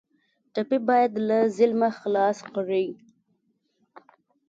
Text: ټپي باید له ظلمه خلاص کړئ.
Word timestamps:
ټپي 0.53 0.77
باید 0.89 1.11
له 1.27 1.39
ظلمه 1.57 1.89
خلاص 1.99 2.37
کړئ. 2.53 2.87